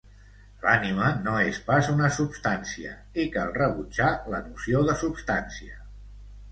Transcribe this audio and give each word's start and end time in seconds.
L'ànima 0.61 1.09
no 1.27 1.35
és 1.49 1.59
pas 1.67 1.91
una 1.97 2.09
substància, 2.17 2.97
i 3.25 3.29
cal 3.37 3.55
rebutjar 3.61 4.11
la 4.35 4.43
noció 4.51 4.87
de 4.91 4.99
substància. 5.05 5.81